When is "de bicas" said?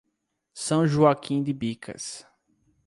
1.43-2.25